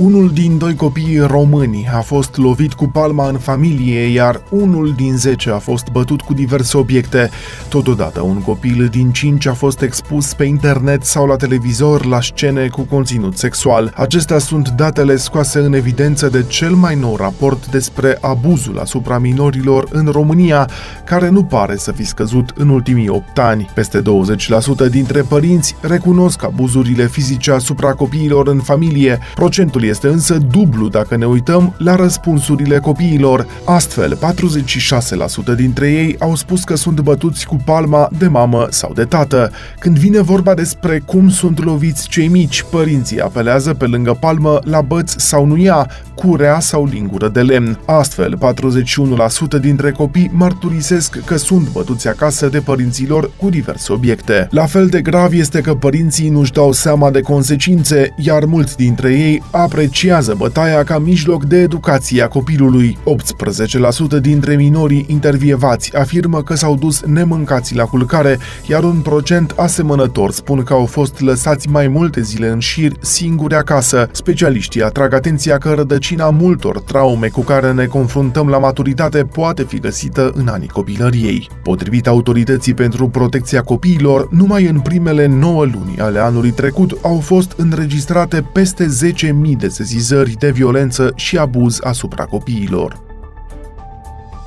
[0.00, 5.16] unul din doi copii români a fost lovit cu palma în familie, iar unul din
[5.16, 7.30] zece a fost bătut cu diverse obiecte.
[7.68, 12.68] Totodată, un copil din cinci a fost expus pe internet sau la televizor la scene
[12.68, 13.92] cu conținut sexual.
[13.96, 19.88] Acestea sunt datele scoase în evidență de cel mai nou raport despre abuzul asupra minorilor
[19.90, 20.68] în România,
[21.04, 23.70] care nu pare să fi scăzut în ultimii 8 ani.
[23.74, 24.02] Peste
[24.86, 29.18] 20% dintre părinți recunosc abuzurile fizice asupra copiilor în familie.
[29.34, 33.46] Procentul este însă dublu dacă ne uităm la răspunsurile copiilor.
[33.64, 34.18] Astfel,
[35.52, 39.50] 46% dintre ei au spus că sunt bătuți cu palma de mamă sau de tată.
[39.78, 44.80] Când vine vorba despre cum sunt loviți cei mici, părinții apelează pe lângă palmă la
[44.80, 47.78] băți sau nuia, curea sau lingură de lemn.
[47.86, 48.38] Astfel,
[49.56, 54.48] 41% dintre copii mărturisesc că sunt bătuți acasă de părinților cu diverse obiecte.
[54.50, 59.12] La fel de grav este că părinții nu-și dau seama de consecințe, iar mulți dintre
[59.12, 59.42] ei
[59.80, 62.98] apreciază bătaia ca mijloc de educație a copilului.
[64.16, 70.30] 18% dintre minorii intervievați afirmă că s-au dus nemâncați la culcare, iar un procent asemănător
[70.30, 74.08] spun că au fost lăsați mai multe zile în șir singuri acasă.
[74.12, 79.62] Specialiștii atrag atenția că rădăcina rădăcina multor traume cu care ne confruntăm la maturitate poate
[79.62, 81.48] fi găsită în anii copilăriei.
[81.62, 87.52] Potrivit Autorității pentru Protecția Copiilor, numai în primele 9 luni ale anului trecut au fost
[87.56, 93.09] înregistrate peste 10.000 de sesizări de violență și abuz asupra copiilor.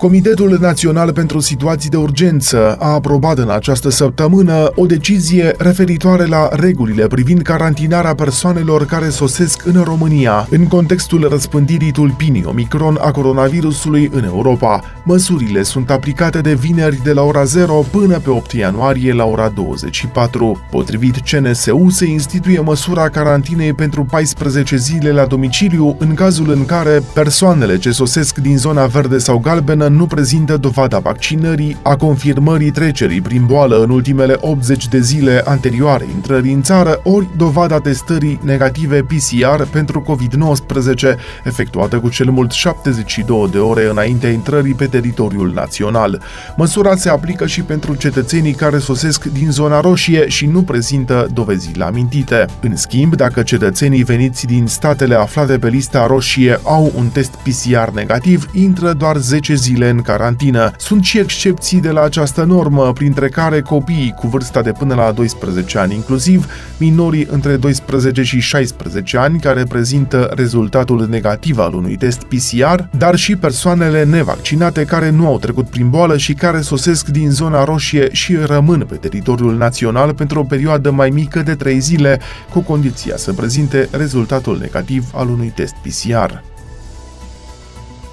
[0.00, 6.48] Comitetul Național pentru Situații de Urgență a aprobat în această săptămână o decizie referitoare la
[6.52, 14.10] regulile privind carantinarea persoanelor care sosesc în România în contextul răspândirii tulpinii Omicron a coronavirusului
[14.12, 14.80] în Europa.
[15.04, 19.48] Măsurile sunt aplicate de vineri de la ora 0 până pe 8 ianuarie la ora
[19.48, 20.60] 24.
[20.70, 27.02] Potrivit CNSU se instituie măsura carantinei pentru 14 zile la domiciliu în cazul în care
[27.14, 33.20] persoanele ce sosesc din zona verde sau galbenă nu prezintă dovada vaccinării, a confirmării trecerii
[33.20, 39.02] prin boală în ultimele 80 de zile anterioare intrării în țară, ori dovada testării negative
[39.02, 46.22] PCR pentru COVID-19, efectuată cu cel mult 72 de ore înaintea intrării pe teritoriul național.
[46.56, 51.84] Măsura se aplică și pentru cetățenii care sosesc din zona roșie și nu prezintă dovezile
[51.84, 52.46] amintite.
[52.60, 57.90] În schimb, dacă cetățenii veniți din statele aflate pe lista roșie au un test PCR
[57.94, 60.70] negativ, intră doar 10 zile zile în carantină.
[60.78, 65.12] Sunt și excepții de la această normă, printre care copiii cu vârsta de până la
[65.12, 66.46] 12 ani, inclusiv
[66.76, 73.16] minorii între 12 și 16 ani care prezintă rezultatul negativ al unui test PCR, dar
[73.16, 78.08] și persoanele nevaccinate care nu au trecut prin boală și care sosesc din zona roșie
[78.12, 82.20] și rămân pe teritoriul național pentru o perioadă mai mică de 3 zile,
[82.52, 86.50] cu condiția să prezinte rezultatul negativ al unui test PCR.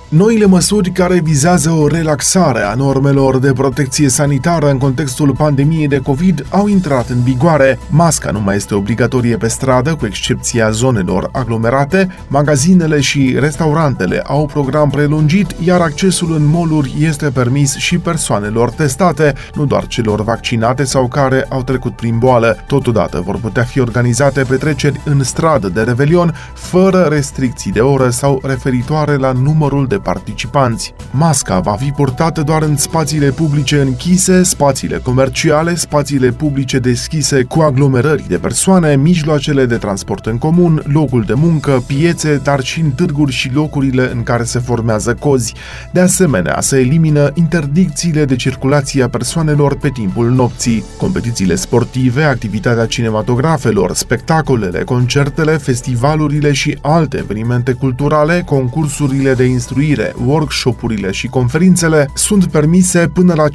[0.09, 5.97] Noile măsuri care vizează o relaxare a normelor de protecție sanitară în contextul pandemiei de
[5.97, 7.79] COVID au intrat în vigoare.
[7.89, 14.45] Masca nu mai este obligatorie pe stradă, cu excepția zonelor aglomerate, magazinele și restaurantele au
[14.45, 20.83] program prelungit, iar accesul în moluri este permis și persoanelor testate, nu doar celor vaccinate
[20.83, 22.57] sau care au trecut prin boală.
[22.67, 28.41] Totodată vor putea fi organizate petreceri în stradă de revelion, fără restricții de oră sau
[28.43, 30.93] referitoare la numărul de de participanți.
[31.11, 37.59] Masca va fi purtată doar în spațiile publice închise, spațiile comerciale, spațiile publice deschise cu
[37.59, 42.91] aglomerări de persoane, mijloacele de transport în comun, locul de muncă, piețe, dar și în
[42.91, 45.53] târguri și locurile în care se formează cozi.
[45.91, 50.83] De asemenea, se elimină interdicțiile de circulație a persoanelor pe timpul nopții.
[50.97, 60.15] Competițiile sportive, activitatea cinematografelor, spectacolele, concertele, festivalurile și alte evenimente culturale, concursurile de instruire instruire,
[60.25, 63.45] workshopurile și conferințele sunt permise până la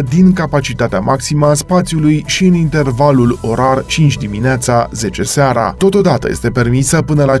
[0.00, 5.74] 50% din capacitatea maximă a spațiului și în intervalul orar 5 dimineața 10 seara.
[5.78, 7.36] Totodată este permisă până la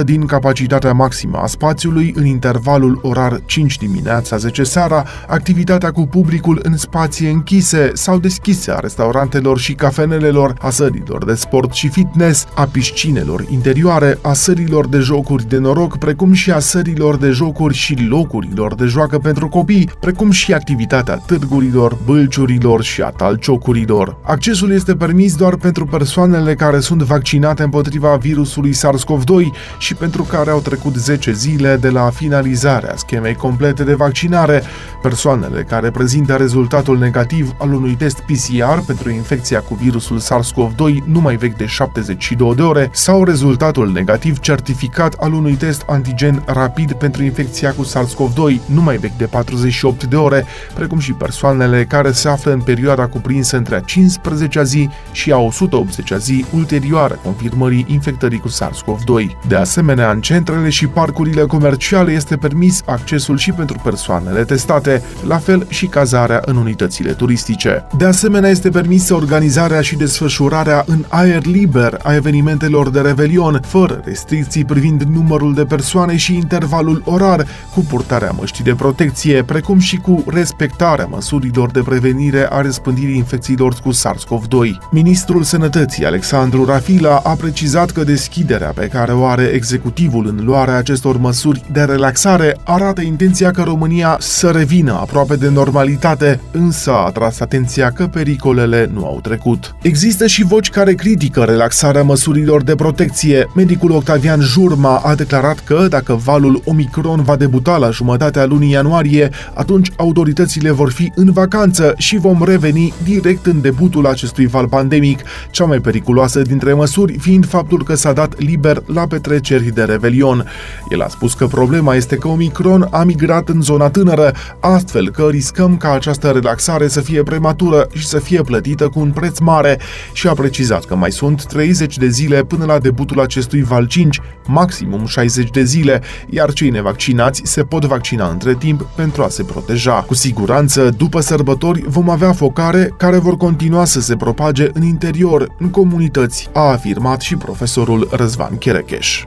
[0.00, 6.06] 50% din capacitatea maximă a spațiului în intervalul orar 5 dimineața 10 seara, activitatea cu
[6.06, 11.88] publicul în spații închise sau deschise a restaurantelor și cafenelelor, a sărilor de sport și
[11.88, 17.16] fitness, a piscinelor interioare, a sărilor de jocuri de noroc, precum și a sărilor parcurilor
[17.16, 23.08] de jocuri și locurilor de joacă pentru copii, precum și activitatea târgurilor, bâlciurilor și a
[23.08, 24.16] talciocurilor.
[24.22, 29.46] Accesul este permis doar pentru persoanele care sunt vaccinate împotriva virusului SARS-CoV-2
[29.78, 34.62] și pentru care au trecut 10 zile de la finalizarea schemei complete de vaccinare,
[35.02, 41.20] persoanele care prezintă rezultatul negativ al unui test PCR pentru infecția cu virusul SARS-CoV-2 nu
[41.20, 46.91] mai vechi de 72 de ore sau rezultatul negativ certificat al unui test antigen rapid
[46.94, 52.12] pentru infecția cu SARS-CoV-2 nu mai vechi de 48 de ore, precum și persoanele care
[52.12, 57.86] se află în perioada cuprinsă între a 15-a zi și a 180-a zi ulterioară confirmării
[57.88, 59.46] infectării cu SARS-CoV-2.
[59.48, 65.38] De asemenea, în centrele și parcurile comerciale este permis accesul și pentru persoanele testate, la
[65.38, 67.86] fel și cazarea în unitățile turistice.
[67.96, 74.00] De asemenea, este permisă organizarea și desfășurarea în aer liber a evenimentelor de revelion, fără
[74.04, 79.96] restricții privind numărul de persoane și intervalul orar, cu purtarea măștii de protecție, precum și
[79.96, 84.90] cu respectarea măsurilor de prevenire a răspândirii infecțiilor cu SARS-CoV-2.
[84.90, 90.76] Ministrul Sănătății, Alexandru Rafila, a precizat că deschiderea pe care o are executivul în luarea
[90.76, 97.04] acestor măsuri de relaxare arată intenția că România să revină aproape de normalitate, însă a
[97.04, 99.74] atras atenția că pericolele nu au trecut.
[99.82, 103.48] Există și voci care critică relaxarea măsurilor de protecție.
[103.54, 109.30] Medicul Octavian Jurma a declarat că dacă valul Omicron va debuta la jumătatea lunii ianuarie,
[109.54, 115.20] atunci autoritățile vor fi în vacanță și vom reveni direct în debutul acestui val pandemic,
[115.50, 120.46] cea mai periculoasă dintre măsuri fiind faptul că s-a dat liber la petreceri de revelion.
[120.90, 125.28] El a spus că problema este că Omicron a migrat în zona tânără, astfel că
[125.30, 129.78] riscăm ca această relaxare să fie prematură și să fie plătită cu un preț mare
[130.12, 134.20] și a precizat că mai sunt 30 de zile până la debutul acestui val 5,
[134.46, 139.42] maximum 60 de zile, iar cei nevaccinați se pot vaccina între timp pentru a se
[139.42, 139.92] proteja.
[139.92, 145.54] Cu siguranță, după sărbători vom avea focare care vor continua să se propage în interior,
[145.58, 149.24] în comunități, a afirmat și profesorul Răzvan Cherecheș.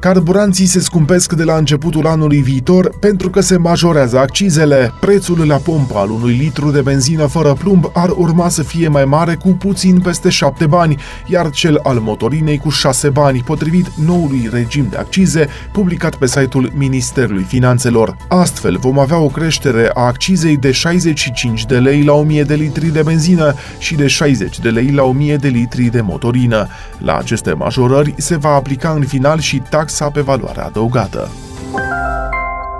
[0.00, 4.92] Carburanții se scumpesc de la începutul anului viitor pentru că se majorează accizele.
[5.00, 9.04] Prețul la pompă al unui litru de benzină fără plumb ar urma să fie mai
[9.04, 10.96] mare cu puțin peste 7 bani,
[11.26, 16.72] iar cel al motorinei cu 6 bani, potrivit noului regim de accize publicat pe site-ul
[16.74, 18.16] Ministerului Finanțelor.
[18.28, 22.86] Astfel, vom avea o creștere a accizei de 65 de lei la 1000 de litri
[22.86, 26.68] de benzină și de 60 de lei la 1000 de litri de motorină.
[26.98, 31.28] La aceste majorări se va aplica în final și taxa taxa pe valoare adăugată.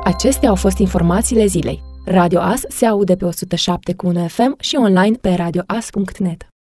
[0.05, 1.83] Acestea au fost informațiile zilei.
[2.05, 6.56] Radio As se aude pe 107 cu FM și online pe radioas.net.